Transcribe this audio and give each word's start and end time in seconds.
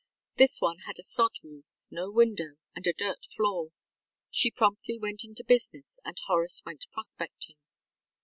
This 0.37 0.59
one 0.59 0.79
had 0.87 0.97
a 0.97 1.03
sod 1.03 1.33
roof, 1.43 1.85
no 1.91 2.09
window, 2.09 2.55
and 2.75 2.87
a 2.87 2.91
dirt 2.91 3.23
floor. 3.35 3.69
She 4.31 4.49
promptly 4.49 4.97
went 4.97 5.23
into 5.23 5.43
business 5.43 5.99
and 6.03 6.17
Horace 6.25 6.59
went 6.65 6.87
prospecting. 6.91 7.59